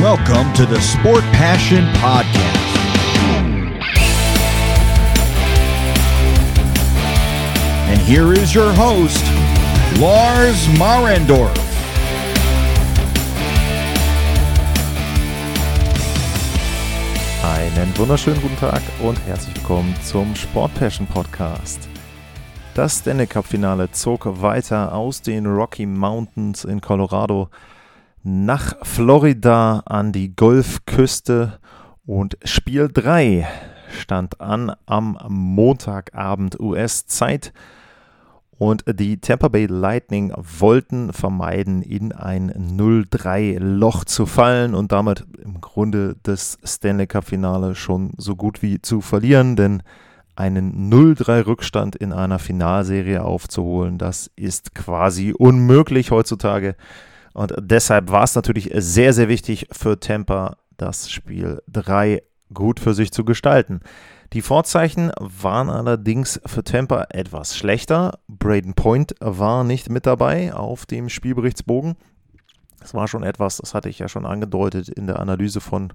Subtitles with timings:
[0.00, 2.38] Welcome to the Sport Passion Podcast.
[7.88, 9.24] And here is your host,
[9.98, 11.52] Lars Marendorf.
[17.42, 21.88] Einen wunderschönen guten Tag und herzlich willkommen zum Sport Passion Podcast.
[22.74, 27.50] Das Stanley Cup Finale zog weiter aus den Rocky Mountains in Colorado
[28.28, 31.58] nach Florida an die Golfküste
[32.04, 33.48] und Spiel 3
[33.90, 37.54] stand an am Montagabend US-Zeit
[38.58, 45.62] und die Tampa Bay Lightning wollten vermeiden, in ein 0-3-Loch zu fallen und damit im
[45.62, 49.82] Grunde das Stanley Cup-Finale schon so gut wie zu verlieren, denn
[50.36, 56.76] einen 0-3-Rückstand in einer Finalserie aufzuholen, das ist quasi unmöglich heutzutage.
[57.38, 62.20] Und deshalb war es natürlich sehr, sehr wichtig für Tampa, das Spiel 3
[62.52, 63.78] gut für sich zu gestalten.
[64.32, 68.18] Die Vorzeichen waren allerdings für Tampa etwas schlechter.
[68.26, 71.94] Braden Point war nicht mit dabei auf dem Spielberichtsbogen.
[72.80, 75.92] Das war schon etwas, das hatte ich ja schon angedeutet in der Analyse von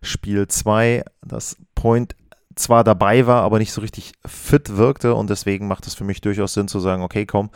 [0.00, 2.14] Spiel 2, dass Point
[2.56, 6.20] zwar dabei war, aber nicht so richtig fit wirkte und deswegen macht es für mich
[6.20, 7.50] durchaus Sinn zu sagen, okay, komm,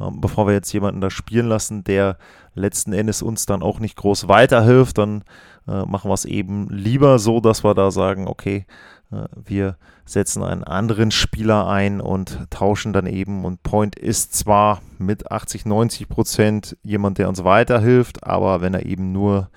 [0.00, 2.16] ähm, bevor wir jetzt jemanden da spielen lassen, der
[2.54, 5.24] letzten Endes uns dann auch nicht groß weiterhilft, dann
[5.68, 8.66] äh, machen wir es eben lieber so, dass wir da sagen, okay,
[9.10, 13.44] äh, wir setzen einen anderen Spieler ein und tauschen dann eben.
[13.44, 18.84] Und Point ist zwar mit 80, 90 Prozent jemand, der uns weiterhilft, aber wenn er
[18.84, 19.48] eben nur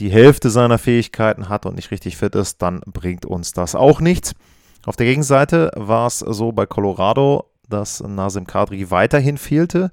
[0.00, 4.00] die Hälfte seiner Fähigkeiten hat und nicht richtig fit ist, dann bringt uns das auch
[4.00, 4.34] nichts.
[4.86, 9.92] Auf der Gegenseite war es so bei Colorado, dass Nasim Kadri weiterhin fehlte.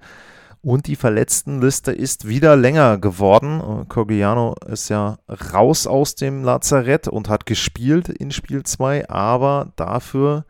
[0.62, 3.86] Und die Verletztenliste ist wieder länger geworden.
[3.90, 5.18] Corgiano ist ja
[5.54, 10.46] raus aus dem Lazarett und hat gespielt in Spiel 2, aber dafür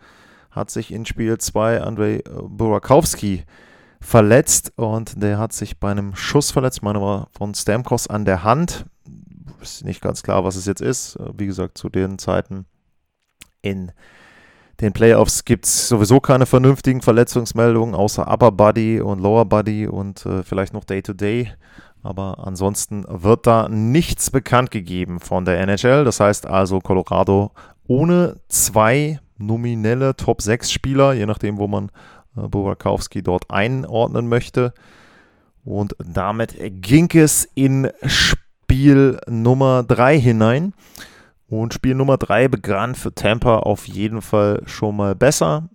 [0.51, 3.43] hat sich in Spiel 2 Andrei Burakowski
[3.99, 8.43] verletzt und der hat sich bei einem Schuss verletzt, meine war von Stamkos an der
[8.43, 8.85] Hand.
[9.61, 11.17] Ist nicht ganz klar, was es jetzt ist.
[11.37, 12.65] Wie gesagt, zu den Zeiten
[13.61, 13.91] in
[14.81, 20.25] den Playoffs gibt es sowieso keine vernünftigen Verletzungsmeldungen, außer Upper Body und Lower Body und
[20.25, 21.43] äh, vielleicht noch Day-to-Day.
[21.43, 21.53] -Day.
[22.03, 26.05] Aber ansonsten wird da nichts bekannt gegeben von der NHL.
[26.05, 27.51] Das heißt also Colorado
[27.87, 31.89] ohne zwei nominelle Top 6 Spieler, je nachdem, wo man
[32.35, 34.73] äh, Bobakowski dort einordnen möchte.
[35.63, 37.89] Und damit ging es in
[38.69, 40.73] Spiel Nummer 3 hinein.
[41.47, 45.69] Und Spiel Nummer 3 begann für Tampa auf jeden Fall schon mal besser.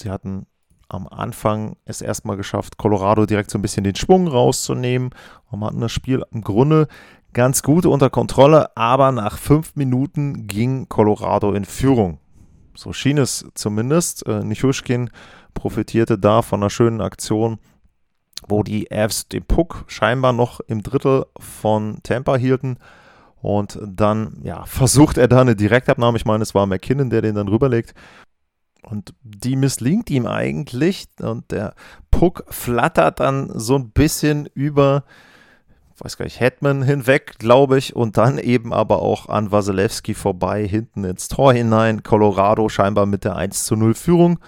[0.00, 0.46] Sie hatten
[0.88, 5.10] am Anfang es erstmal geschafft, Colorado direkt so ein bisschen den Schwung rauszunehmen.
[5.50, 6.86] Und hatten das Spiel im Grunde
[7.32, 12.20] ganz gut unter Kontrolle, aber nach fünf Minuten ging Colorado in Führung.
[12.76, 14.24] So schien es zumindest.
[14.28, 15.10] Äh, Nichushkin
[15.54, 17.58] profitierte da von einer schönen Aktion,
[18.48, 22.78] wo die Avs den Puck scheinbar noch im Drittel von Tampa hielten
[23.42, 26.16] und dann, ja, versucht er da eine Direktabnahme.
[26.16, 27.92] Ich meine, es war McKinnon, der den dann rüberlegt.
[28.82, 31.08] Und die misslingt ihm eigentlich.
[31.20, 31.74] Und der
[32.12, 35.02] Puck flattert dann so ein bisschen über,
[35.98, 37.96] weiß gar nicht, Hetman hinweg, glaube ich.
[37.96, 42.04] Und dann eben aber auch an Wasilewski vorbei, hinten ins Tor hinein.
[42.04, 44.38] Colorado scheinbar mit der 1 zu 0 Führung.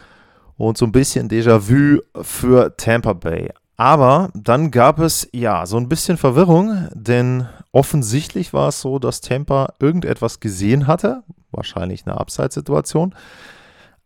[0.57, 3.51] Und so ein bisschen Déjà-vu für Tampa Bay.
[3.77, 9.21] Aber dann gab es ja so ein bisschen Verwirrung, denn offensichtlich war es so, dass
[9.21, 13.15] Tampa irgendetwas gesehen hatte, wahrscheinlich eine Abseitssituation.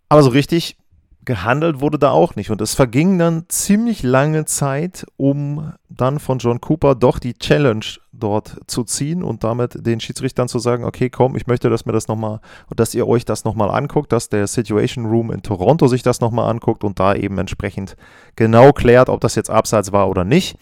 [0.08, 0.78] Aber so richtig
[1.28, 2.50] gehandelt wurde da auch nicht.
[2.50, 7.84] Und es verging dann ziemlich lange Zeit, um dann von John Cooper doch die Challenge
[8.12, 11.92] dort zu ziehen und damit den Schiedsrichtern zu sagen, okay, komm, ich möchte, dass mir
[11.92, 12.40] das nochmal,
[12.74, 16.50] dass ihr euch das nochmal anguckt, dass der Situation Room in Toronto sich das nochmal
[16.50, 17.94] anguckt und da eben entsprechend
[18.34, 20.56] genau klärt, ob das jetzt abseits war oder nicht.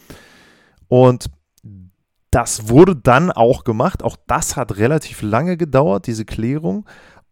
[0.89, 1.31] Und
[2.33, 4.03] das wurde dann auch gemacht.
[4.03, 6.87] Auch das hat relativ lange gedauert, diese Klärung.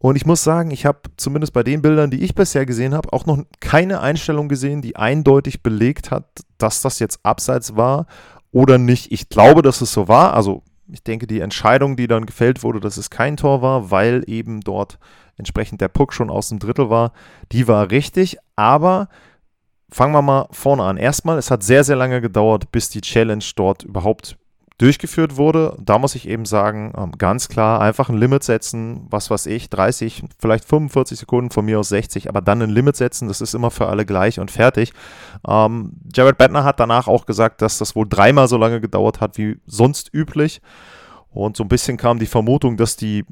[0.05, 3.11] Und ich muss sagen, ich habe zumindest bei den Bildern, die ich bisher gesehen habe,
[3.11, 6.25] auch noch keine Einstellung gesehen, die eindeutig belegt hat,
[6.59, 8.05] dass das jetzt abseits war
[8.51, 9.11] oder nicht.
[9.11, 10.35] Ich glaube, dass es so war.
[10.35, 14.23] Also ich denke, die Entscheidung, die dann gefällt wurde, dass es kein Tor war, weil
[14.27, 14.99] eben dort
[15.37, 17.11] entsprechend der Puck schon aus dem Drittel war,
[17.51, 18.37] die war richtig.
[18.55, 19.09] Aber
[19.89, 20.97] fangen wir mal vorne an.
[20.97, 24.37] Erstmal, es hat sehr, sehr lange gedauert, bis die Challenge dort überhaupt
[24.77, 25.77] durchgeführt wurde.
[25.79, 29.69] Da muss ich eben sagen, ähm, ganz klar, einfach ein Limit setzen, was weiß ich,
[29.69, 33.55] 30, vielleicht 45 Sekunden, von mir aus 60, aber dann ein Limit setzen, das ist
[33.55, 34.91] immer für alle gleich und fertig.
[35.47, 39.37] Ähm, Jared Bettner hat danach auch gesagt, dass das wohl dreimal so lange gedauert hat
[39.37, 40.61] wie sonst üblich.
[41.29, 43.25] Und so ein bisschen kam die Vermutung, dass die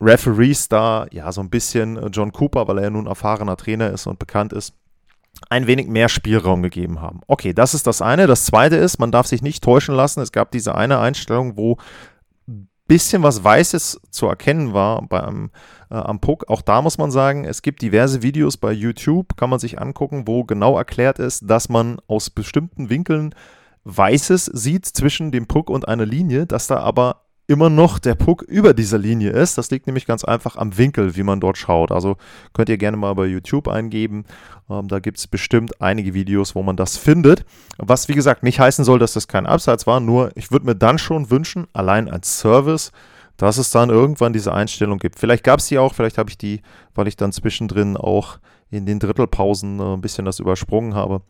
[0.00, 3.90] Referees da ja so ein bisschen äh, John Cooper, weil er ja nun erfahrener Trainer
[3.90, 4.74] ist und bekannt ist,
[5.50, 7.20] ein wenig mehr Spielraum gegeben haben.
[7.26, 8.26] Okay, das ist das eine.
[8.26, 10.20] Das zweite ist, man darf sich nicht täuschen lassen.
[10.20, 11.76] Es gab diese eine Einstellung, wo
[12.48, 15.50] ein bisschen was Weißes zu erkennen war beim,
[15.90, 16.48] äh, am Puck.
[16.48, 20.26] Auch da muss man sagen, es gibt diverse Videos bei YouTube, kann man sich angucken,
[20.26, 23.34] wo genau erklärt ist, dass man aus bestimmten Winkeln
[23.84, 28.42] Weißes sieht zwischen dem Puck und einer Linie, dass da aber immer noch der Puck
[28.42, 29.56] über dieser Linie ist.
[29.56, 31.90] Das liegt nämlich ganz einfach am Winkel, wie man dort schaut.
[31.90, 32.16] Also
[32.52, 34.26] könnt ihr gerne mal bei YouTube eingeben.
[34.68, 37.46] Ähm, da gibt es bestimmt einige Videos, wo man das findet.
[37.78, 39.98] Was wie gesagt nicht heißen soll, dass das kein Abseits war.
[39.98, 42.92] Nur ich würde mir dann schon wünschen, allein als Service,
[43.38, 45.18] dass es dann irgendwann diese Einstellung gibt.
[45.18, 46.60] Vielleicht gab es die auch, vielleicht habe ich die,
[46.94, 48.38] weil ich dann zwischendrin auch
[48.70, 51.22] in den Drittelpausen äh, ein bisschen das übersprungen habe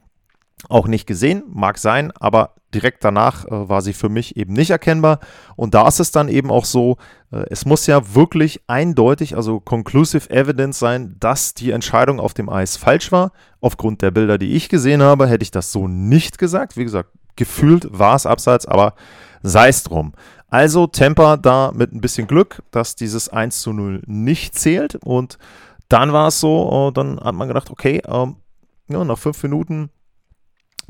[0.69, 4.71] auch nicht gesehen, mag sein, aber direkt danach äh, war sie für mich eben nicht
[4.71, 5.21] erkennbar.
[5.57, 6.97] Und da ist es dann eben auch so,
[7.31, 12.49] äh, es muss ja wirklich eindeutig, also conclusive evidence sein, dass die Entscheidung auf dem
[12.49, 13.33] Eis falsch war.
[13.61, 16.77] Aufgrund der Bilder, die ich gesehen habe, hätte ich das so nicht gesagt.
[16.77, 18.95] Wie gesagt, gefühlt war es abseits, aber
[19.43, 20.13] sei es drum.
[20.51, 24.97] Also Temper da mit ein bisschen Glück, dass dieses 1 zu 0 nicht zählt.
[24.97, 25.39] Und
[25.89, 28.37] dann war es so, äh, dann hat man gedacht, okay, ähm,
[28.89, 29.91] ja, nach fünf Minuten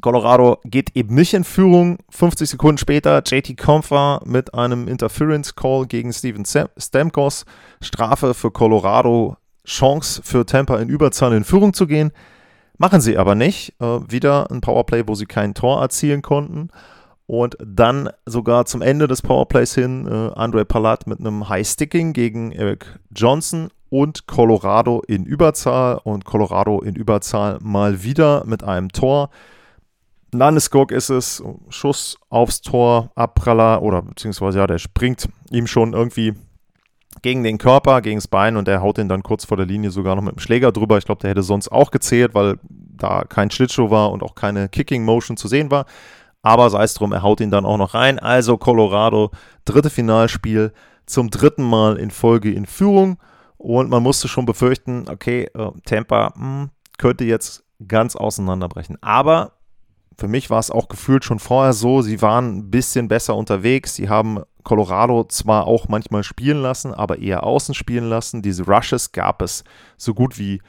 [0.00, 1.98] Colorado geht eben nicht in Führung.
[2.10, 7.44] 50 Sekunden später JT Comfer mit einem Interference Call gegen Steven Stamkos.
[7.80, 9.36] Strafe für Colorado,
[9.66, 12.12] Chance für Tampa in Überzahl in Führung zu gehen.
[12.78, 13.74] Machen sie aber nicht.
[13.80, 16.68] Äh, wieder ein Powerplay, wo sie kein Tor erzielen konnten.
[17.26, 22.12] Und dann sogar zum Ende des Powerplays hin äh, Andre Palat mit einem High Sticking
[22.12, 26.00] gegen Eric Johnson und Colorado in Überzahl.
[26.04, 29.30] Und Colorado in Überzahl mal wieder mit einem Tor.
[30.32, 36.34] Landeskog ist es, Schuss aufs Tor, Abpraller oder beziehungsweise ja, der springt ihm schon irgendwie
[37.22, 39.90] gegen den Körper, gegen das Bein und er haut ihn dann kurz vor der Linie
[39.90, 40.98] sogar noch mit dem Schläger drüber.
[40.98, 44.68] Ich glaube, der hätte sonst auch gezählt, weil da kein Schlittschuh war und auch keine
[44.68, 45.86] Kicking Motion zu sehen war.
[46.42, 48.18] Aber sei es drum, er haut ihn dann auch noch rein.
[48.18, 49.30] Also Colorado,
[49.64, 50.72] dritte Finalspiel,
[51.06, 53.18] zum dritten Mal in Folge in Führung.
[53.56, 58.98] Und man musste schon befürchten, okay, äh, Tampa mh, hm, könnte jetzt ganz auseinanderbrechen.
[59.02, 59.57] Aber
[60.18, 63.94] für mich war es auch gefühlt schon vorher so, sie waren ein bisschen besser unterwegs.
[63.94, 68.42] Sie haben Colorado zwar auch manchmal spielen lassen, aber eher außen spielen lassen.
[68.42, 69.62] Diese Rushes gab es
[69.96, 70.60] so gut wie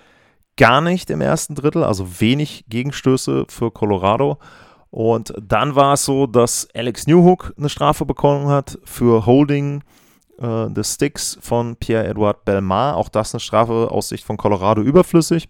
[0.56, 4.38] gar nicht im ersten Drittel, also wenig Gegenstöße für Colorado.
[4.92, 9.84] Und dann war es so, dass Alex Newhook eine Strafe bekommen hat für Holding
[10.40, 12.98] äh, des Sticks von Pierre-Edouard Belmar.
[12.98, 15.50] Auch das eine Strafe aus Sicht von Colorado überflüssig.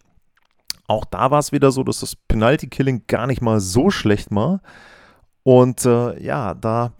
[0.90, 4.62] Auch da war es wieder so, dass das Penalty-Killing gar nicht mal so schlecht war.
[5.44, 6.94] Und äh, ja, da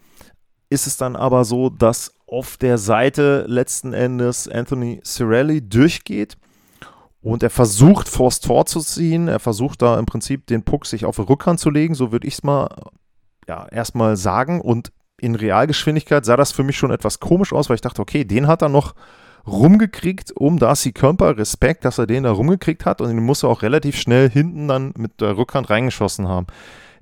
[0.68, 6.36] ist es dann aber so, dass auf der Seite letzten Endes Anthony Cirelli durchgeht
[7.20, 9.26] und er versucht, vors Tor zu ziehen.
[9.26, 12.28] Er versucht da im Prinzip den Puck sich auf die Rückhand zu legen, so würde
[12.28, 12.68] ich es mal
[13.48, 14.60] ja, erstmal sagen.
[14.60, 18.24] Und in Realgeschwindigkeit sah das für mich schon etwas komisch aus, weil ich dachte, okay,
[18.24, 18.94] den hat er noch
[19.46, 21.36] rumgekriegt um Darcy Körper.
[21.36, 24.68] Respekt, dass er den da rumgekriegt hat und den muss er auch relativ schnell hinten
[24.68, 26.46] dann mit der Rückhand reingeschossen haben.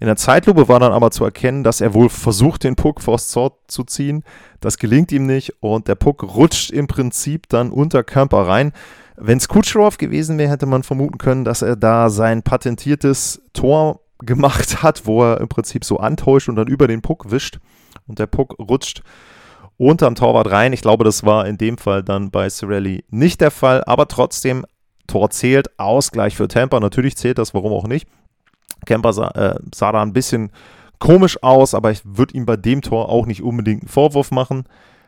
[0.00, 3.32] In der Zeitlupe war dann aber zu erkennen, dass er wohl versucht, den Puck vors
[3.32, 4.22] Tor zu ziehen.
[4.60, 8.72] Das gelingt ihm nicht und der Puck rutscht im Prinzip dann unter Körper rein.
[9.16, 14.00] Wenn es Kutscherow gewesen wäre, hätte man vermuten können, dass er da sein patentiertes Tor
[14.20, 17.58] gemacht hat, wo er im Prinzip so antäuscht und dann über den Puck wischt
[18.06, 19.02] und der Puck rutscht
[19.78, 20.72] unterm Torwart rein.
[20.72, 24.66] Ich glaube, das war in dem Fall dann bei Cirelli nicht der Fall, aber trotzdem,
[25.06, 26.80] Tor zählt, Ausgleich für Tampa.
[26.80, 28.06] Natürlich zählt das, warum auch nicht.
[28.84, 30.50] Kemper sah, äh, sah da ein bisschen
[30.98, 34.64] komisch aus, aber ich würde ihm bei dem Tor auch nicht unbedingt einen Vorwurf machen.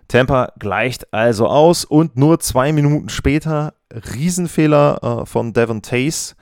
[0.08, 6.34] Tampa gleicht also aus und nur zwei Minuten später Riesenfehler äh, von Devon Tace.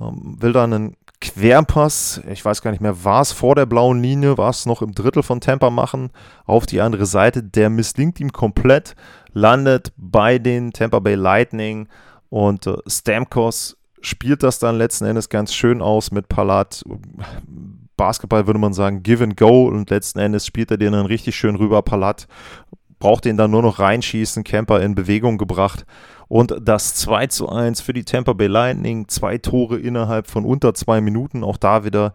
[0.00, 4.02] Ähm, will da einen Querpass, ich weiß gar nicht mehr, war es vor der blauen
[4.02, 6.10] Linie, war es noch im Drittel von Tampa machen,
[6.44, 7.42] auf die andere Seite.
[7.42, 8.94] Der misslingt ihm komplett,
[9.32, 11.88] landet bei den Tampa Bay Lightning
[12.28, 16.84] und äh, Stamkos spielt das dann letzten Endes ganz schön aus mit Palat.
[17.96, 21.34] Basketball würde man sagen, give and go und letzten Endes spielt er den dann richtig
[21.34, 21.80] schön rüber.
[21.80, 22.28] Palat
[22.98, 25.86] braucht den dann nur noch reinschießen, Camper in Bewegung gebracht
[26.28, 30.74] und das 2 zu 1 für die Tampa Bay Lightning, zwei Tore innerhalb von unter
[30.74, 31.44] zwei Minuten.
[31.44, 32.14] Auch da wieder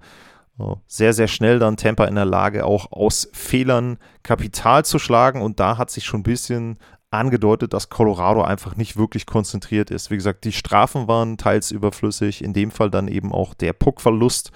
[0.59, 5.41] äh, sehr, sehr schnell dann Tampa in der Lage, auch aus Fehlern Kapital zu schlagen.
[5.41, 6.77] Und da hat sich schon ein bisschen
[7.09, 10.11] angedeutet, dass Colorado einfach nicht wirklich konzentriert ist.
[10.11, 14.51] Wie gesagt, die Strafen waren teils überflüssig, in dem Fall dann eben auch der Puckverlust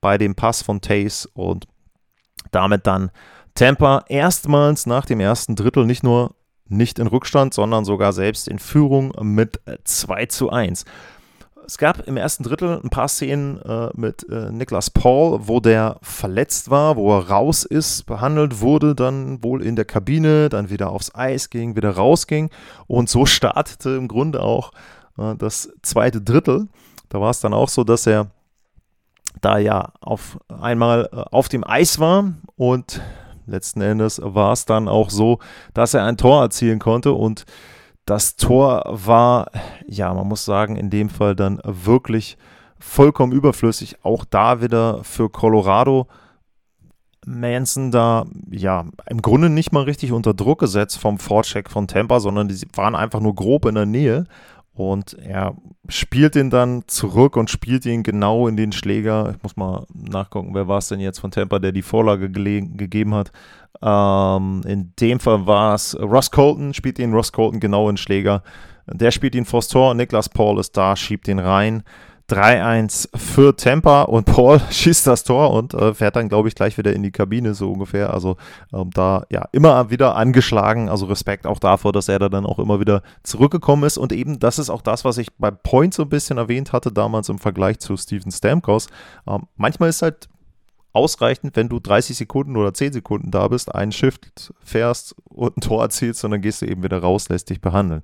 [0.00, 1.66] bei dem Pass von Tace und
[2.50, 3.10] damit dann
[3.54, 6.34] Tampa erstmals nach dem ersten Drittel nicht nur
[6.68, 10.84] nicht in Rückstand, sondern sogar selbst in Führung mit 2 zu 1.
[11.68, 15.98] Es gab im ersten Drittel ein paar Szenen äh, mit äh, Niklas Paul, wo der
[16.00, 20.88] verletzt war, wo er raus ist, behandelt wurde, dann wohl in der Kabine, dann wieder
[20.88, 22.48] aufs Eis ging, wieder rausging.
[22.86, 24.72] Und so startete im Grunde auch
[25.18, 26.68] äh, das zweite Drittel.
[27.10, 28.30] Da war es dann auch so, dass er
[29.42, 33.02] da ja auf einmal äh, auf dem Eis war und
[33.48, 35.38] letzten Endes war es dann auch so,
[35.74, 37.44] dass er ein Tor erzielen konnte und
[38.06, 39.50] das Tor war,
[39.86, 42.38] ja, man muss sagen, in dem Fall dann wirklich
[42.78, 43.98] vollkommen überflüssig.
[44.02, 46.06] Auch da wieder für Colorado.
[47.26, 52.20] Manson da, ja, im Grunde nicht mal richtig unter Druck gesetzt vom Vorcheck von Tampa,
[52.20, 54.24] sondern die waren einfach nur grob in der Nähe.
[54.78, 55.56] Und er
[55.88, 59.34] spielt ihn dann zurück und spielt ihn genau in den Schläger.
[59.34, 63.12] Ich muss mal nachgucken, wer war es denn jetzt von Tampa, der die Vorlage gegeben
[63.12, 63.32] hat.
[63.82, 68.44] Ähm, in dem Fall war es Ross Colton, spielt ihn Ross Colton genau in Schläger.
[68.86, 71.82] Der spielt ihn vors Tor, Niklas Paul ist da, schiebt ihn rein.
[72.28, 76.76] 3-1 für Tampa und Paul schießt das Tor und äh, fährt dann, glaube ich, gleich
[76.76, 78.12] wieder in die Kabine, so ungefähr.
[78.12, 78.36] Also
[78.72, 80.88] ähm, da ja immer wieder angeschlagen.
[80.88, 83.98] Also Respekt auch davor, dass er da dann auch immer wieder zurückgekommen ist.
[83.98, 86.92] Und eben, das ist auch das, was ich bei Point so ein bisschen erwähnt hatte,
[86.92, 88.88] damals im Vergleich zu Steven Stamkos.
[89.26, 90.28] Ähm, manchmal ist halt
[90.92, 95.60] ausreichend, wenn du 30 Sekunden oder 10 Sekunden da bist, einen Shift fährst und ein
[95.60, 98.02] Tor erzielst und dann gehst du eben wieder raus, lässt dich behandeln.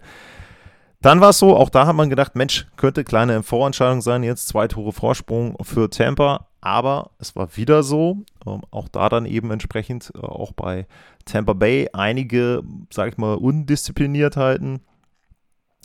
[1.04, 4.49] Dann war es so, auch da hat man gedacht, Mensch, könnte kleine Vorentscheidung sein, jetzt
[4.49, 9.50] zwei Tore Vorsprung für Tampa, aber es war wieder so, ähm, auch da dann eben
[9.50, 10.87] entsprechend, äh, auch bei
[11.26, 14.80] Tampa Bay einige, sag ich mal, Undiszipliniertheiten.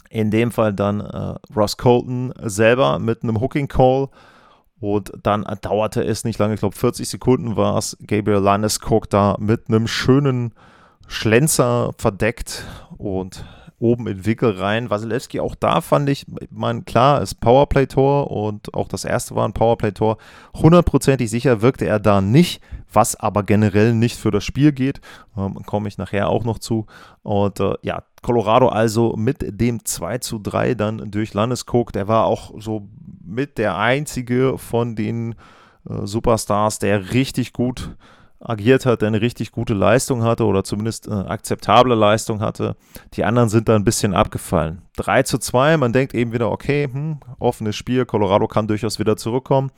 [0.10, 4.08] In dem Fall dann äh, Ross Colton selber mit einem Hooking Call.
[4.80, 9.36] Und dann dauerte es nicht lange, ich glaube 40 Sekunden war es, Gabriel Landeskog da
[9.38, 10.54] mit einem schönen
[11.10, 12.64] Schlenzer verdeckt.
[12.98, 13.44] Und
[13.80, 14.90] oben in Wickel rein.
[14.90, 19.54] Wasilewski auch da fand ich, ich klar, ist Powerplay-Tor und auch das erste war ein
[19.54, 20.18] Powerplay-Tor.
[20.56, 25.02] Hundertprozentig sicher wirkte er da nicht, was aber generell nicht für das Spiel geht.
[25.38, 26.86] Ähm, Komme ich nachher auch noch zu.
[27.24, 31.94] Und äh, ja, Colorado also mit dem 2 zu 3 dann durch Landeskog.
[31.94, 32.88] Der war auch so
[33.24, 35.36] mit der einzige von den
[35.90, 37.96] äh, Superstars, der richtig gut
[38.40, 42.76] agiert hat, der eine richtig gute Leistung hatte oder zumindest eine akzeptable Leistung hatte.
[43.14, 44.82] Die anderen sind da ein bisschen abgefallen.
[44.98, 49.18] 3 zu 2, man denkt eben wieder, okay, hm, offenes Spiel, Colorado kann durchaus wieder
[49.18, 49.72] zurückkommen.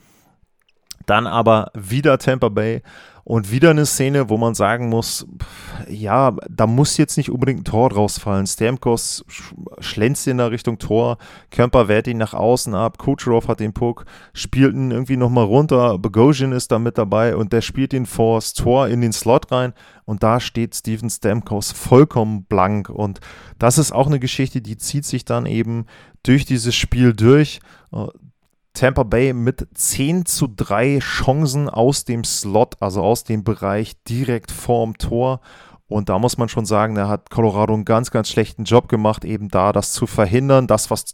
[1.06, 2.82] Dann aber wieder Tampa Bay
[3.24, 5.26] und wieder eine Szene, wo man sagen muss,
[5.88, 8.46] ja, da muss jetzt nicht unbedingt ein Tor draus fallen.
[8.46, 9.24] Stamkos
[9.78, 11.18] schlänzt in der Richtung Tor,
[11.50, 15.98] Kemper wehrt ihn nach außen ab, Kucherov hat den Puck, spielt ihn irgendwie nochmal runter,
[15.98, 19.72] Bogosian ist da mit dabei und der spielt ihn vors Tor in den Slot rein
[20.04, 23.20] und da steht Steven Stamkos vollkommen blank und
[23.58, 25.86] das ist auch eine Geschichte, die zieht sich dann eben
[26.24, 27.60] durch dieses Spiel durch.
[28.74, 34.50] Tampa Bay mit 10 zu 3 Chancen aus dem Slot, also aus dem Bereich direkt
[34.50, 35.40] vorm Tor.
[35.88, 39.24] Und da muss man schon sagen, da hat Colorado einen ganz, ganz schlechten Job gemacht,
[39.24, 40.66] eben da das zu verhindern.
[40.66, 41.04] Das, was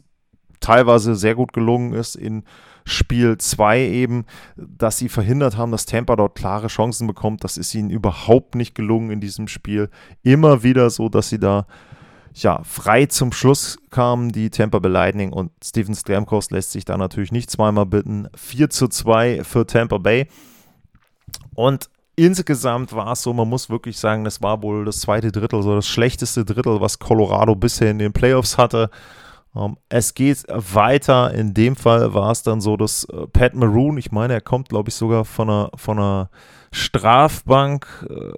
[0.61, 2.45] teilweise sehr gut gelungen ist in
[2.85, 4.25] Spiel 2 eben,
[4.57, 7.45] dass sie verhindert haben, dass Tampa dort klare Chancen bekommt.
[7.45, 9.91] Das ist ihnen überhaupt nicht gelungen in diesem Spiel.
[10.23, 11.67] Immer wieder so, dass sie da
[12.43, 16.97] ja, frei zum Schluss kamen die Tampa Bay Lightning und Steven Stamkos lässt sich da
[16.97, 18.29] natürlich nicht zweimal bitten.
[18.37, 20.27] 4 zu 2 für Tampa Bay.
[21.55, 25.63] Und insgesamt war es so, man muss wirklich sagen, das war wohl das zweite Drittel,
[25.63, 28.91] so das schlechteste Drittel, was Colorado bisher in den Playoffs hatte.
[29.55, 31.33] Ähm, es geht weiter.
[31.33, 34.69] In dem Fall war es dann so, dass äh, Pat Maroon, ich meine, er kommt,
[34.69, 36.31] glaube ich, sogar von einer, von einer
[36.71, 38.07] Strafbank.
[38.09, 38.33] Äh,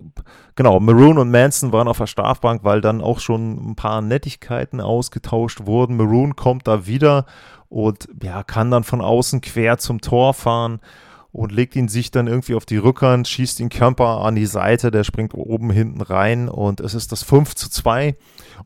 [0.55, 4.81] genau, Maroon und Manson waren auf der Strafbank, weil dann auch schon ein paar Nettigkeiten
[4.81, 5.97] ausgetauscht wurden.
[5.97, 7.27] Maroon kommt da wieder
[7.69, 10.81] und ja, kann dann von außen quer zum Tor fahren
[11.33, 14.91] und legt ihn sich dann irgendwie auf die Rückhand, schießt ihn Camper an die Seite,
[14.91, 18.17] der springt oben hinten rein und es ist das 5 zu 2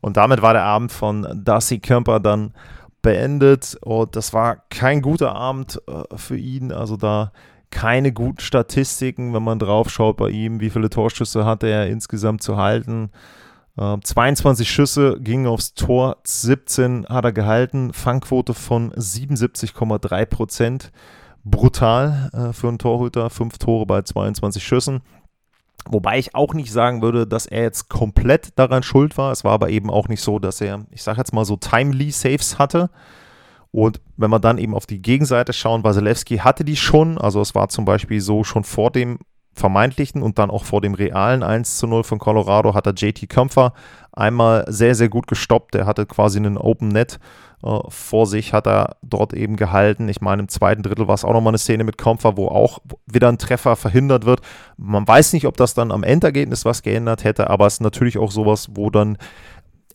[0.01, 2.53] und damit war der Abend von Darcy Camper dann
[3.03, 7.31] beendet und das war kein guter Abend äh, für ihn, also da
[7.75, 12.41] keine guten Statistiken, wenn man drauf schaut bei ihm, wie viele Torschüsse hatte er insgesamt
[12.41, 13.11] zu halten.
[13.77, 20.93] Äh, 22 Schüsse gingen aufs Tor, 17 hat er gehalten, Fangquote von 77,3 Prozent.
[21.43, 25.01] Brutal äh, für einen Torhüter, fünf Tore bei 22 Schüssen.
[25.89, 29.33] Wobei ich auch nicht sagen würde, dass er jetzt komplett daran schuld war.
[29.33, 32.09] Es war aber eben auch nicht so, dass er, ich sage jetzt mal so, timely
[32.09, 32.89] Saves hatte.
[33.75, 37.17] Und wenn wir dann eben auf die Gegenseite schauen, Wasilewski hatte die schon.
[37.17, 39.19] Also es war zum Beispiel so schon vor dem
[39.51, 43.27] vermeintlichen und dann auch vor dem realen 1 zu 0 von Colorado hat er JT
[43.27, 43.73] Kämpfer
[44.13, 45.73] einmal sehr, sehr gut gestoppt.
[45.73, 47.19] Der hatte quasi einen Open Net
[47.63, 50.07] äh, vor sich, hat er dort eben gehalten.
[50.07, 52.79] Ich meine, im zweiten Drittel war es auch nochmal eine Szene mit Kämpfer, wo auch
[53.07, 54.39] wieder ein Treffer verhindert wird.
[54.77, 58.17] Man weiß nicht, ob das dann am Endergebnis was geändert hätte, aber es ist natürlich
[58.17, 59.17] auch sowas, wo dann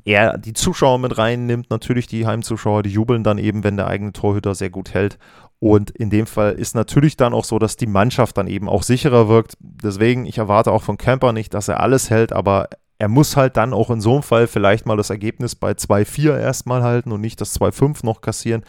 [0.04, 4.12] er die Zuschauer mit reinnimmt, natürlich die Heimzuschauer, die jubeln dann eben, wenn der eigene
[4.12, 5.19] Torhüter sehr gut hält.
[5.59, 8.83] Und in dem Fall ist natürlich dann auch so, dass die Mannschaft dann eben auch
[8.83, 9.57] sicherer wirkt.
[9.61, 13.57] Deswegen, ich erwarte auch von Camper nicht, dass er alles hält, aber er muss halt
[13.57, 17.21] dann auch in so einem Fall vielleicht mal das Ergebnis bei 2-4 erstmal halten und
[17.21, 18.62] nicht das 2-5 noch kassieren.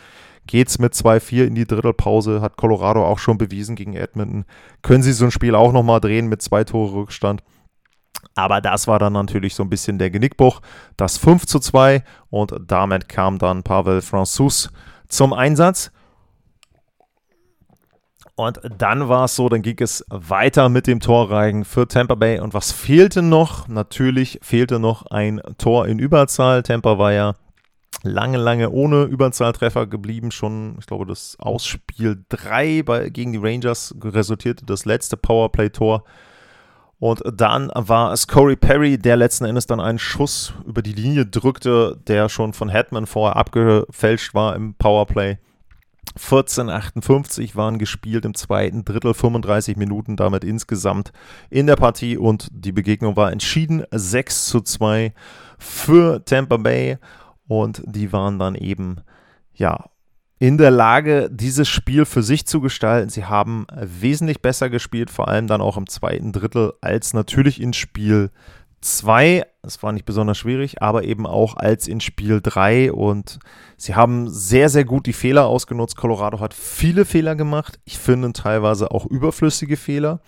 [0.48, 4.46] Geht's mit 2-4 in die Drittelpause, hat Colorado auch schon bewiesen gegen Edmonton.
[4.82, 7.44] Können sie so ein Spiel auch nochmal drehen mit zwei Tore Rückstand.
[8.36, 10.62] Aber das war dann natürlich so ein bisschen der Genickbruch.
[10.98, 14.70] Das 5 zu 2 und damit kam dann Pavel Francis
[15.08, 15.92] zum Einsatz.
[18.36, 22.40] Und dann war es so, dann ging es weiter mit dem Torreigen für Tampa Bay.
[22.40, 23.68] Und was fehlte noch?
[23.68, 26.64] Natürlich fehlte noch ein Tor in Überzahl.
[26.64, 27.36] Tampa war ja
[28.04, 30.32] lange, lange ohne Überzahltreffer geblieben.
[30.32, 36.04] Schon, ich glaube, das Ausspiel 3 bei, gegen die Rangers resultierte das letzte Powerplay-Tor.
[37.02, 41.26] Und dann war es Corey Perry, der letzten Endes dann einen Schuss über die Linie
[41.26, 45.40] drückte, der schon von Hetman vorher abgefälscht war im Powerplay.
[46.20, 51.12] 14,58 waren gespielt im zweiten Drittel, 35 Minuten damit insgesamt
[51.50, 55.12] in der Partie und die Begegnung war entschieden 6 zu 2
[55.58, 57.00] für Tampa Bay
[57.48, 58.98] und die waren dann eben
[59.56, 59.86] ja
[60.42, 63.12] in der Lage, dieses Spiel für sich zu gestalten.
[63.12, 67.74] Sie haben wesentlich besser gespielt, vor allem dann auch im zweiten Drittel, als natürlich in
[67.74, 68.32] Spiel
[68.82, 69.44] 2.
[69.62, 72.92] Es war nicht besonders schwierig, aber eben auch als in Spiel 3.
[72.92, 73.38] Und
[73.78, 75.96] sie haben sehr, sehr gut die Fehler ausgenutzt.
[75.96, 77.80] Colorado hat viele Fehler gemacht.
[77.86, 80.22] Ich finde teilweise auch überflüssige Fehler.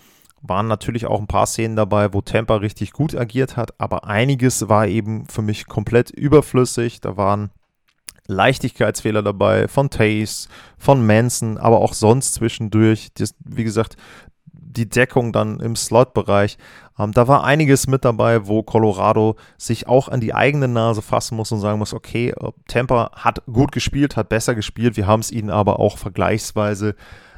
[0.43, 4.69] Waren natürlich auch ein paar Szenen dabei, wo Tampa richtig gut agiert hat, aber einiges
[4.69, 7.01] war eben für mich komplett überflüssig.
[7.01, 7.49] Da waren
[8.27, 13.09] Leichtigkeitsfehler dabei von Tace, von Manson, aber auch sonst zwischendurch.
[13.15, 13.97] Das, wie gesagt,
[14.73, 16.57] die Deckung dann im Slot-Bereich.
[16.97, 21.35] Ähm, da war einiges mit dabei, wo Colorado sich auch an die eigene Nase fassen
[21.35, 25.21] muss und sagen muss, okay, äh, Tampa hat gut gespielt, hat besser gespielt, wir haben
[25.21, 26.95] es ihnen aber auch vergleichsweise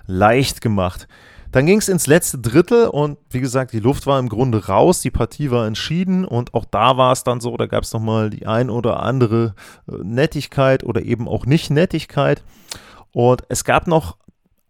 [0.08, 1.08] leicht gemacht.
[1.56, 5.00] Dann ging es ins letzte Drittel und wie gesagt, die Luft war im Grunde raus,
[5.00, 8.30] die Partie war entschieden und auch da war es dann so, da gab es nochmal
[8.30, 9.56] die ein oder andere
[9.88, 12.44] äh, Nettigkeit oder eben auch nicht Nettigkeit.
[13.13, 14.18] Und es gab noch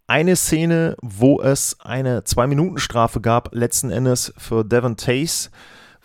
[0.05, 5.49] eine Szene, wo es eine Zwei-Minuten-Strafe gab, letzten Endes für Devon Tace,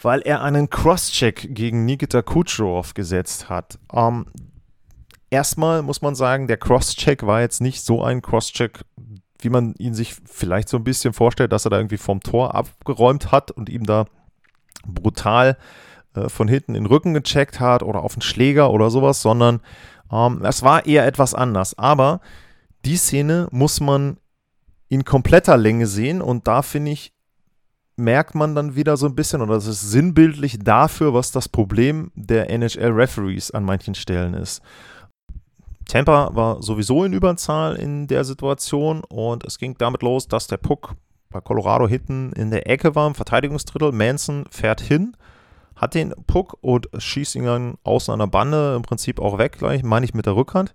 [0.01, 3.79] weil er einen Cross-Check gegen Nikita Kucherov gesetzt hat.
[3.93, 4.25] Ähm,
[5.29, 8.81] erstmal muss man sagen, der Cross-Check war jetzt nicht so ein Cross-Check,
[9.45, 12.55] wie man ihn sich vielleicht so ein bisschen vorstellt, dass er da irgendwie vom Tor
[12.55, 14.07] abgeräumt hat und ihm da
[14.87, 15.57] brutal
[16.15, 19.61] äh, von hinten in den Rücken gecheckt hat oder auf den Schläger oder sowas, sondern
[20.13, 21.79] ähm, es war eher etwas anders.
[21.79, 22.21] Aber
[22.85, 24.17] die Szene muss man
[24.89, 27.13] in kompletter Länge sehen und da finde ich,
[27.97, 32.11] merkt man dann wieder so ein bisschen, oder es ist sinnbildlich dafür, was das Problem
[32.15, 34.63] der NHL-Referees an manchen Stellen ist.
[35.91, 40.57] Tampa war sowieso in Überzahl in der Situation und es ging damit los, dass der
[40.57, 40.95] Puck
[41.31, 43.91] bei Colorado hinten in der Ecke war, im Verteidigungsdrittel.
[43.91, 45.17] Manson fährt hin,
[45.75, 49.59] hat den Puck und schießt ihn dann außen an der Bande im Prinzip auch weg,
[49.59, 50.75] gleich, meine ich mit der Rückhand.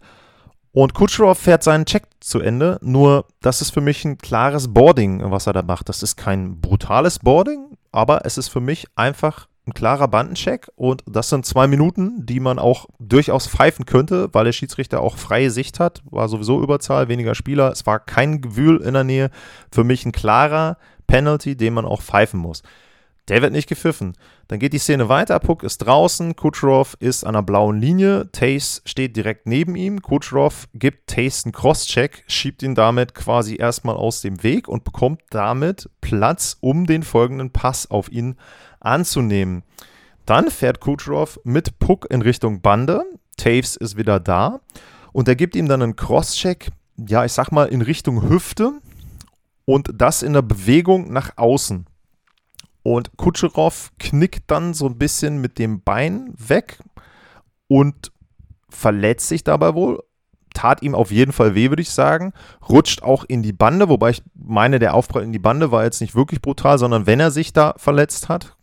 [0.73, 5.21] Und Kucherov fährt seinen Check zu Ende, nur das ist für mich ein klares Boarding,
[5.31, 5.87] was er da macht.
[5.87, 11.03] Das ist kein brutales Boarding, aber es ist für mich einfach ein klarer Bandencheck und
[11.07, 15.49] das sind zwei Minuten, die man auch durchaus pfeifen könnte, weil der Schiedsrichter auch freie
[15.49, 16.03] Sicht hat.
[16.05, 17.71] War sowieso Überzahl, weniger Spieler.
[17.71, 19.31] Es war kein Gewühl in der Nähe.
[19.71, 22.61] Für mich ein klarer Penalty, den man auch pfeifen muss.
[23.27, 24.13] Der wird nicht gepfiffen.
[24.47, 25.39] Dann geht die Szene weiter.
[25.39, 26.35] Puck ist draußen.
[26.35, 28.29] Kucherov ist an der blauen Linie.
[28.31, 30.03] Tace steht direkt neben ihm.
[30.03, 35.21] Kucherov gibt Tace einen Crosscheck, schiebt ihn damit quasi erstmal aus dem Weg und bekommt
[35.31, 38.35] damit Platz, um den folgenden Pass auf ihn
[38.85, 39.63] anzunehmen.
[40.25, 43.03] Dann fährt Kucherov mit Puck in Richtung Bande.
[43.37, 44.61] Taves ist wieder da
[45.11, 48.73] und er gibt ihm dann einen Crosscheck, ja, ich sag mal in Richtung Hüfte
[49.65, 51.85] und das in der Bewegung nach außen.
[52.83, 56.79] Und Kutscherow knickt dann so ein bisschen mit dem Bein weg
[57.67, 58.11] und
[58.69, 60.03] verletzt sich dabei wohl.
[60.53, 62.31] Tat ihm auf jeden Fall weh, würde ich sagen.
[62.69, 65.99] Rutscht auch in die Bande, wobei ich meine, der Aufprall in die Bande war jetzt
[65.99, 68.55] nicht wirklich brutal, sondern wenn er sich da verletzt hat,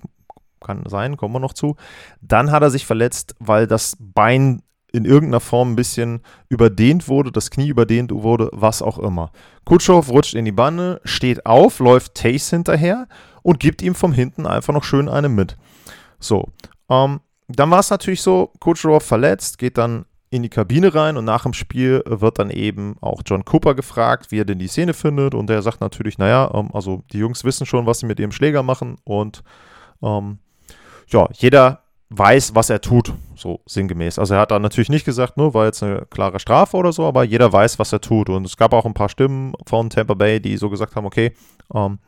[0.63, 1.77] kann sein, kommen wir noch zu,
[2.21, 7.33] dann hat er sich verletzt, weil das Bein in irgendeiner Form ein bisschen überdehnt wurde,
[7.33, 9.31] das Knie überdehnt wurde, was auch immer.
[9.65, 13.09] Kutschov rutscht in die Bande, steht auf, läuft Tace hinterher
[13.43, 15.57] und gibt ihm vom hinten einfach noch schön eine mit.
[16.19, 16.53] So,
[16.91, 21.27] ähm, dann war es natürlich so, Kutschov verletzt, geht dann in die Kabine rein und
[21.27, 24.95] nach dem Spiel wird dann eben auch John Cooper gefragt, wie er denn die Szene
[24.95, 28.19] findet und er sagt natürlich, naja, ähm, also die Jungs wissen schon, was sie mit
[28.19, 29.43] ihrem Schläger machen und
[30.03, 30.39] ähm,
[31.13, 34.19] ja, jeder weiß, was er tut, so sinngemäß.
[34.19, 37.07] Also er hat da natürlich nicht gesagt, nur war jetzt eine klare Strafe oder so,
[37.07, 38.29] aber jeder weiß, was er tut.
[38.29, 41.33] Und es gab auch ein paar Stimmen von Tampa Bay, die so gesagt haben, okay,
[41.75, 41.99] ähm,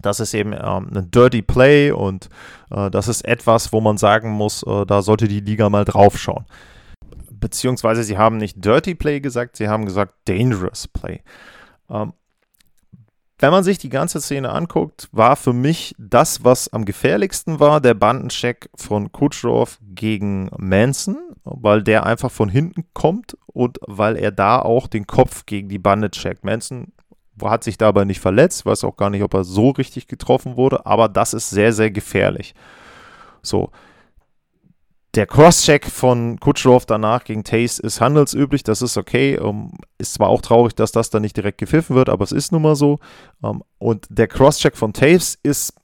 [0.00, 2.28] das ist eben ähm, ein Dirty Play und
[2.70, 6.46] äh, das ist etwas, wo man sagen muss, äh, da sollte die Liga mal draufschauen.
[7.30, 11.20] Beziehungsweise sie haben nicht Dirty Play gesagt, sie haben gesagt Dangerous Play.
[11.90, 12.12] Ähm,
[13.42, 17.80] wenn man sich die ganze Szene anguckt, war für mich das, was am gefährlichsten war,
[17.80, 24.30] der Bandencheck von Kutschrow gegen Manson, weil der einfach von hinten kommt und weil er
[24.30, 26.44] da auch den Kopf gegen die Bande checkt.
[26.44, 26.92] Manson
[27.42, 30.86] hat sich dabei nicht verletzt, weiß auch gar nicht, ob er so richtig getroffen wurde,
[30.86, 32.54] aber das ist sehr, sehr gefährlich.
[33.42, 33.72] So,
[35.14, 39.38] der Crosscheck von Kutschrow danach gegen Tace ist handelsüblich, das ist okay.
[39.38, 42.50] Um, ist zwar auch traurig, dass das dann nicht direkt gepfiffen wird, aber es ist
[42.50, 42.98] nun mal so.
[43.42, 45.74] Um, und der Crosscheck von Tace ist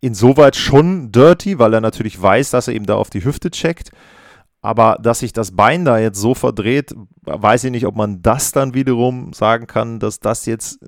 [0.00, 3.90] insoweit schon dirty, weil er natürlich weiß, dass er eben da auf die Hüfte checkt.
[4.60, 8.52] Aber dass sich das Bein da jetzt so verdreht, weiß ich nicht, ob man das
[8.52, 10.80] dann wiederum sagen kann, dass das jetzt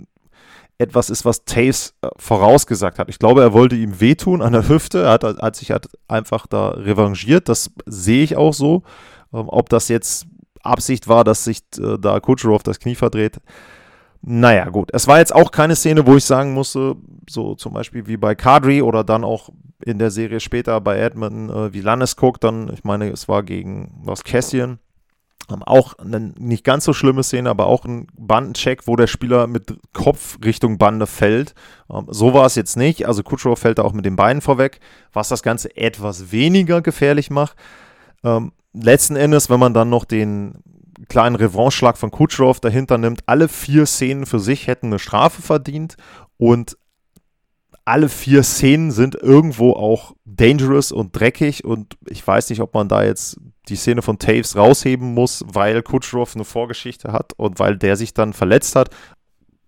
[0.80, 3.10] etwas ist, was Taves äh, vorausgesagt hat.
[3.10, 5.02] Ich glaube, er wollte ihm wehtun an der Hüfte.
[5.02, 7.48] Er hat, hat sich halt einfach da revanchiert.
[7.48, 8.82] Das sehe ich auch so.
[9.32, 10.26] Ähm, ob das jetzt
[10.62, 13.40] Absicht war, dass sich äh, da Kutscherow das Knie verdreht.
[14.22, 14.88] Naja, gut.
[14.92, 16.96] Es war jetzt auch keine Szene, wo ich sagen musste,
[17.28, 19.50] so zum Beispiel wie bei Kadri oder dann auch
[19.84, 23.42] in der Serie später bei Edmonton, äh, wie Lannes guckt, dann, ich meine, es war
[23.42, 24.78] gegen was Cassian
[25.62, 29.78] auch eine nicht ganz so schlimme Szene, aber auch ein Bandencheck, wo der Spieler mit
[29.92, 31.54] Kopf Richtung Bande fällt.
[31.92, 33.06] Ähm, so war es jetzt nicht.
[33.06, 34.80] Also Kutschrow fällt da auch mit den Beinen vorweg,
[35.12, 37.56] was das Ganze etwas weniger gefährlich macht.
[38.24, 40.62] Ähm, letzten Endes, wenn man dann noch den
[41.08, 45.96] kleinen Revanche-Schlag von Kutschrow dahinter nimmt, alle vier Szenen für sich hätten eine Strafe verdient
[46.36, 46.76] und
[47.90, 52.88] alle vier Szenen sind irgendwo auch dangerous und dreckig und ich weiß nicht, ob man
[52.88, 57.76] da jetzt die Szene von Taves rausheben muss, weil Kutschrow eine Vorgeschichte hat und weil
[57.76, 58.90] der sich dann verletzt hat.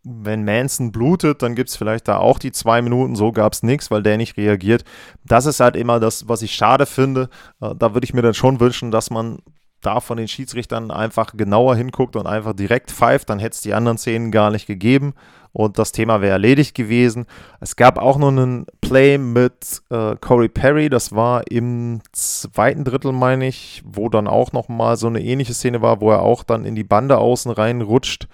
[0.04, 3.16] Wenn Manson blutet, dann gibt es vielleicht da auch die zwei Minuten.
[3.16, 4.84] So gab es nichts, weil der nicht reagiert.
[5.24, 7.28] Das ist halt immer das, was ich schade finde.
[7.60, 9.38] Äh, da würde ich mir dann schon wünschen, dass man
[9.82, 13.30] da von den Schiedsrichtern einfach genauer hinguckt und einfach direkt pfeift.
[13.30, 15.14] Dann hätte es die anderen Szenen gar nicht gegeben
[15.52, 17.26] und das Thema wäre erledigt gewesen.
[17.60, 23.12] Es gab auch noch einen Play mit äh, Corey Perry, das war im zweiten Drittel,
[23.12, 26.64] meine ich, wo dann auch nochmal so eine ähnliche Szene war, wo er auch dann
[26.64, 28.28] in die Bande außen reinrutscht,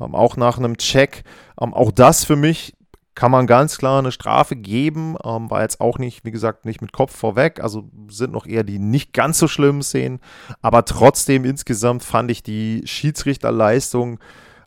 [0.00, 1.24] ähm, auch nach einem Check.
[1.60, 2.74] Ähm, auch das für mich
[3.14, 5.16] kann man ganz klar eine Strafe geben.
[5.24, 7.60] Ähm, war jetzt auch nicht, wie gesagt, nicht mit Kopf vorweg.
[7.60, 10.20] Also sind noch eher die nicht ganz so schlimmen Szenen.
[10.62, 14.20] Aber trotzdem insgesamt fand ich die Schiedsrichterleistung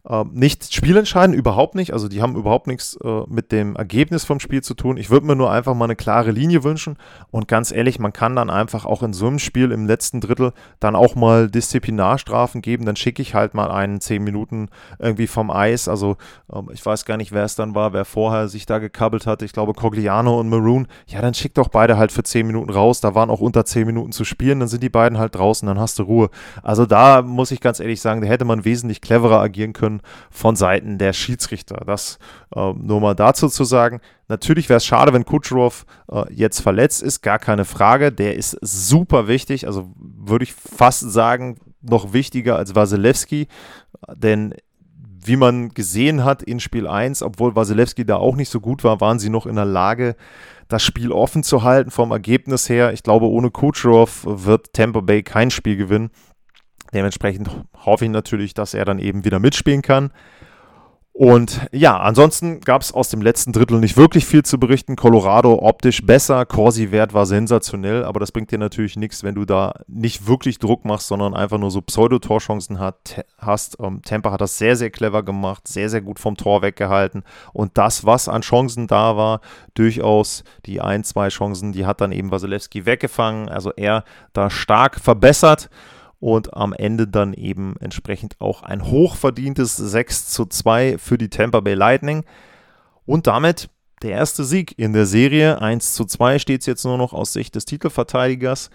[0.08, 1.94] äh, nicht spielentscheidend, überhaupt nicht.
[1.94, 4.98] Also die haben überhaupt nichts äh, mit dem Ergebnis vom Spiel zu tun.
[4.98, 6.98] Ich würde mir nur einfach mal eine klare Linie wünschen.
[7.32, 10.52] Und ganz ehrlich, man kann dann einfach auch in so einem Spiel im letzten Drittel
[10.80, 12.86] dann auch mal Disziplinarstrafen geben.
[12.86, 14.68] Dann schicke ich halt mal einen 10 Minuten
[15.00, 15.88] irgendwie vom Eis.
[15.88, 16.18] Also
[16.54, 19.42] ähm, ich weiß gar nicht, wer es dann war, wer vorher sich da gekabbelt hat.
[19.42, 20.88] Ich glaube Cogliano und Maroon.
[21.08, 23.00] Ja, dann schick doch beide halt für 10 Minuten raus.
[23.00, 24.60] Da waren auch unter 10 Minuten zu spielen.
[24.60, 26.30] Dann sind die beiden halt draußen, dann hast du Ruhe.
[26.62, 30.02] Also da muss ich ganz ehrlich sagen, da hätte man wesentlich cleverer agieren können können
[30.32, 31.84] von Seiten der Schiedsrichter.
[31.86, 32.18] Das
[32.56, 34.02] äh, nur mal dazu zu sagen.
[34.28, 38.12] Natürlich wäre es schade, wenn Kutschrow äh, jetzt verletzt ist, gar keine Frage.
[38.12, 43.48] Der ist super wichtig, also würde ich fast sagen, noch wichtiger als Wasilewski,
[44.16, 44.54] denn
[45.26, 49.00] wie man gesehen hat in Spiel 1, obwohl Wasilewski da auch nicht so gut war,
[49.00, 50.16] waren sie noch in der Lage,
[50.68, 52.94] das Spiel offen zu halten vom Ergebnis her.
[52.94, 56.10] Ich glaube, ohne Kucherov wird Tampa Bay kein Spiel gewinnen.
[56.94, 57.50] Dementsprechend
[57.86, 60.12] hoffe ich natürlich, dass er dann eben wieder mitspielen kann.
[61.16, 64.96] Und ja, ansonsten gab es aus dem letzten Drittel nicht wirklich viel zu berichten.
[64.96, 69.76] Colorado optisch besser, Corsi-Wert war sensationell, aber das bringt dir natürlich nichts, wenn du da
[69.88, 72.80] nicht wirklich Druck machst, sondern einfach nur so Pseudo-Torchancen
[73.38, 73.78] hast.
[73.80, 77.22] Ähm, Tampa hat das sehr, sehr clever gemacht, sehr, sehr gut vom Tor weggehalten.
[77.54, 79.42] Und das, was an Chancen da war,
[79.76, 83.50] durchaus die ein, zwei Chancen, die hat dann eben Wasilewski weggefangen.
[83.50, 84.04] Also er
[84.34, 85.70] da stark verbessert
[86.24, 91.60] und am Ende dann eben entsprechend auch ein hochverdientes 6 zu 2 für die Tampa
[91.60, 92.24] Bay Lightning
[93.06, 93.70] und damit
[94.04, 95.62] der erste Sieg in der Serie.
[95.62, 98.70] 1 zu 2 steht es jetzt nur noch aus Sicht des Titelverteidigers.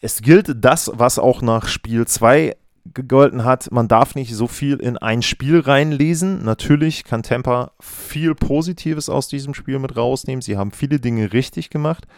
[0.00, 2.56] es gilt das, was auch nach Spiel 2
[2.92, 6.44] gegolten hat, man darf nicht so viel in ein Spiel reinlesen.
[6.44, 10.42] Natürlich kann Tampa viel Positives aus diesem Spiel mit rausnehmen.
[10.42, 12.08] Sie haben viele Dinge richtig gemacht.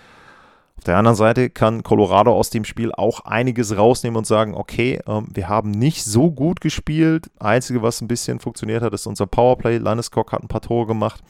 [0.85, 5.01] Auf der anderen Seite kann Colorado aus dem Spiel auch einiges rausnehmen und sagen, okay,
[5.07, 7.31] ähm, wir haben nicht so gut gespielt.
[7.41, 9.79] Einzige, was ein bisschen funktioniert hat, ist unser Powerplay.
[9.79, 11.23] Landeskog hat ein paar Tore gemacht.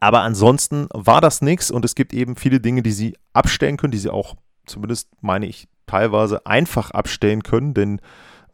[0.00, 3.90] Aber ansonsten war das nichts und es gibt eben viele Dinge, die sie abstellen können,
[3.90, 8.00] die sie auch, zumindest meine ich, teilweise einfach abstellen können, denn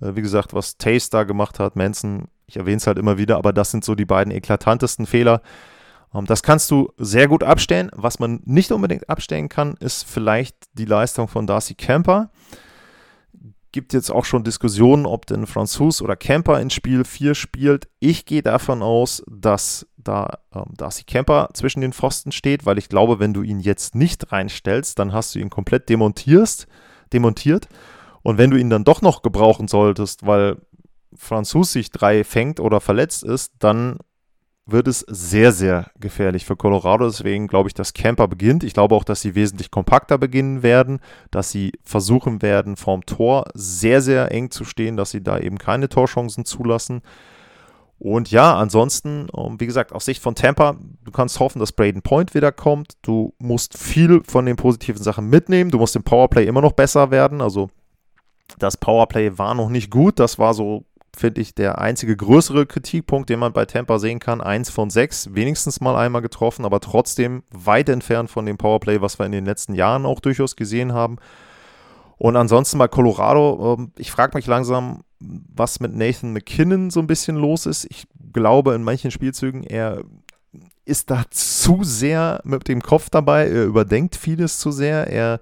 [0.01, 3.37] äh, wie gesagt, was Taste da gemacht hat, Manson, ich erwähne es halt immer wieder,
[3.37, 5.41] aber das sind so die beiden eklatantesten Fehler.
[6.15, 7.91] Ähm, das kannst du sehr gut abstellen.
[7.95, 12.31] Was man nicht unbedingt abstellen kann, ist vielleicht die Leistung von Darcy Camper.
[13.73, 17.89] Gibt jetzt auch schon Diskussionen, ob denn Franzus oder Camper in Spiel 4 spielt.
[18.01, 22.89] Ich gehe davon aus, dass da ähm, Darcy Camper zwischen den Pfosten steht, weil ich
[22.89, 26.67] glaube, wenn du ihn jetzt nicht reinstellst, dann hast du ihn komplett demontierst,
[27.13, 27.69] demontiert.
[28.23, 30.57] Und wenn du ihn dann doch noch gebrauchen solltest, weil
[31.15, 33.99] Franzus sich drei fängt oder verletzt ist, dann
[34.67, 37.07] wird es sehr, sehr gefährlich für Colorado.
[37.07, 38.65] Deswegen glaube ich, dass Camper beginnt.
[38.65, 43.47] Ich glaube auch, dass sie wesentlich kompakter beginnen werden, dass sie versuchen werden, vorm Tor
[43.55, 47.03] sehr, sehr eng zu stehen, dass sie da eben keine Torchancen zulassen.
[48.01, 52.01] Und ja, ansonsten, ähm, wie gesagt, aus Sicht von Tampa, du kannst hoffen, dass Braden
[52.01, 52.95] Point wieder kommt.
[53.03, 55.71] Du musst viel von den positiven Sachen mitnehmen.
[55.71, 57.43] Du musst im Powerplay immer noch besser werden.
[57.43, 57.69] Also
[58.59, 60.19] das Powerplay war noch nicht gut.
[60.19, 64.41] Das war so finde ich, der einzige größere Kritikpunkt, den man bei Tampa sehen kann.
[64.41, 69.19] Eins von sechs, wenigstens mal einmal getroffen, aber trotzdem weit entfernt von dem Powerplay, was
[69.19, 71.17] wir in den letzten Jahren auch durchaus gesehen haben.
[72.17, 77.07] Und ansonsten bei Colorado, ähm, ich frage mich langsam, was mit Nathan McKinnon so ein
[77.07, 77.87] bisschen los ist.
[77.91, 80.03] Ich glaube, in manchen Spielzügen, er
[80.85, 85.41] ist da zu sehr mit dem Kopf dabei, er überdenkt vieles zu sehr, er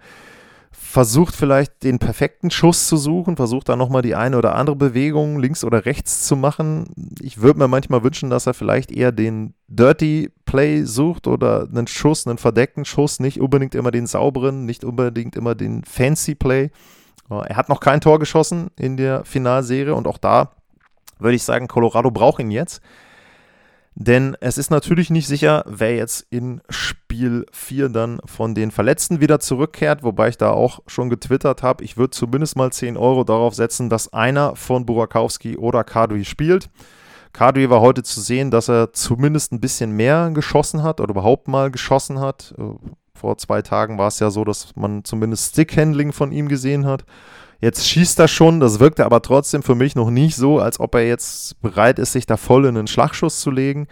[0.88, 5.38] versucht vielleicht den perfekten Schuss zu suchen, versucht da nochmal die eine oder andere Bewegung
[5.38, 6.86] links oder rechts zu machen.
[7.20, 11.88] Ich würde mir manchmal wünschen, dass er vielleicht eher den Dirty Play sucht oder einen
[11.88, 16.70] Schuss, einen verdeckten Schuss, nicht unbedingt immer den sauberen, nicht unbedingt immer den Fancy Play.
[17.28, 20.52] Er hat noch kein Tor geschossen in der Finalserie und auch da
[21.18, 22.80] würde ich sagen, Colorado braucht ihn jetzt.
[24.00, 29.20] Denn es ist natürlich nicht sicher, wer jetzt in Spiel 4 dann von den Verletzten
[29.20, 33.24] wieder zurückkehrt, wobei ich da auch schon getwittert habe, ich würde zumindest mal 10 Euro
[33.24, 36.70] darauf setzen, dass einer von Burakowski oder Kadri spielt.
[37.32, 41.48] Kadri war heute zu sehen, dass er zumindest ein bisschen mehr geschossen hat oder überhaupt
[41.48, 42.54] mal geschossen hat.
[42.56, 42.62] Äh,
[43.14, 47.04] vor zwei Tagen war es ja so, dass man zumindest Stickhandling von ihm gesehen hat.
[47.60, 50.94] Jetzt schießt er schon, das wirkte aber trotzdem für mich noch nicht so, als ob
[50.94, 53.88] er jetzt bereit ist, sich da voll in einen Schlagschuss zu legen.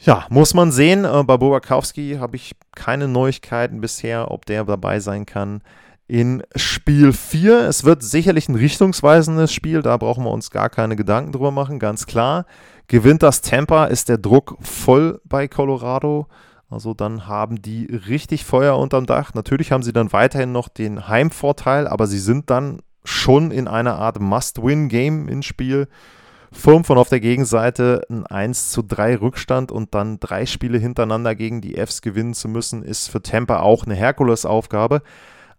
[0.00, 1.04] Ja, muss man sehen.
[1.04, 5.62] Äh, bei Bobakowski habe ich keine Neuigkeiten bisher, ob der dabei sein kann
[6.08, 7.68] in Spiel 4.
[7.68, 11.78] Es wird sicherlich ein richtungsweisendes Spiel, da brauchen wir uns gar keine Gedanken drüber machen,
[11.78, 12.46] ganz klar.
[12.88, 16.26] Gewinnt das Tampa, ist der Druck voll bei Colorado.
[16.70, 19.32] Also dann haben die richtig Feuer unterm Dach.
[19.34, 23.96] Natürlich haben sie dann weiterhin noch den Heimvorteil, aber sie sind dann schon in einer
[23.96, 25.88] Art Must-Win-Game ins Spiel.
[26.52, 31.34] Fünf und auf der Gegenseite ein 1 zu 3 Rückstand und dann drei Spiele hintereinander
[31.34, 35.02] gegen die Fs gewinnen zu müssen, ist für Tampa auch eine Herkulesaufgabe.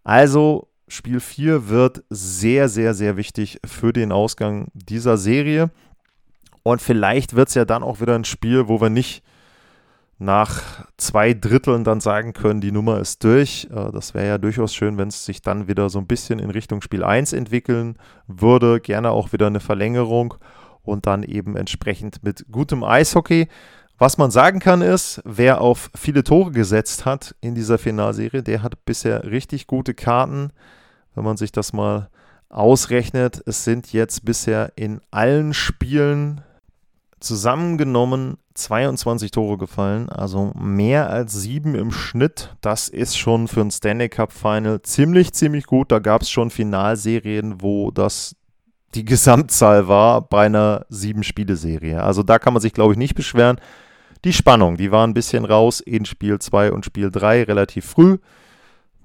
[0.04, 5.70] Also Spiel 4 wird sehr, sehr, sehr wichtig für den Ausgang dieser Serie.
[6.64, 9.24] Und vielleicht wird es ja dann auch wieder ein Spiel, wo wir nicht
[10.20, 13.70] nach zwei Dritteln dann sagen können, die Nummer ist durch.
[13.72, 16.52] Äh, das wäre ja durchaus schön, wenn es sich dann wieder so ein bisschen in
[16.52, 18.82] Richtung Spiel 1 entwickeln würde.
[18.82, 20.36] Gerne auch wieder eine Verlängerung
[20.84, 23.48] und dann eben entsprechend mit gutem Eishockey.
[23.98, 28.62] Was man sagen kann ist, wer auf viele Tore gesetzt hat in dieser Finalserie, der
[28.62, 30.52] hat bisher richtig gute Karten.
[31.16, 32.10] Wenn man sich das mal
[32.50, 36.42] ausrechnet, es sind jetzt bisher in allen Spielen
[37.20, 42.56] zusammengenommen 22 Tore gefallen, also mehr als sieben im Schnitt.
[42.62, 45.92] Das ist schon für ein Stanley Cup Final ziemlich, ziemlich gut.
[45.92, 48.36] Da gab es schon Finalserien, wo das
[48.96, 52.04] die Gesamtzahl war bei einer sieben-Spiele-Serie.
[52.04, 53.60] Also da kann man sich, glaube ich, nicht beschweren.
[54.26, 58.18] Die Spannung, die war ein bisschen raus in Spiel 2 und Spiel 3 relativ früh.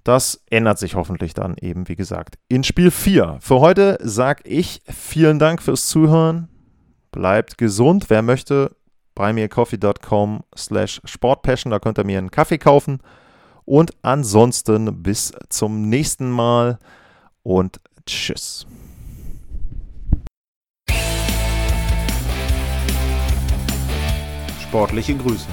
[0.03, 3.38] Das ändert sich hoffentlich dann eben, wie gesagt, in Spiel 4.
[3.40, 6.48] Für heute sage ich vielen Dank fürs Zuhören.
[7.14, 8.11] Bleibt gesund.
[8.11, 8.74] Wer möchte,
[9.14, 12.98] buymeacoffee.com slash sportpassion, da könnt ihr mir einen Kaffee kaufen.
[13.64, 16.81] Und ansonsten bis zum nächsten Mal
[17.44, 18.66] und tschüss.
[24.61, 25.46] Sportliche Grüße.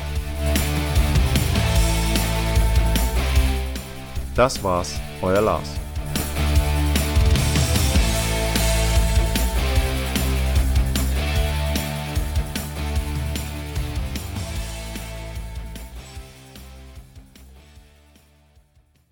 [4.33, 5.80] Das war's, euer Lars.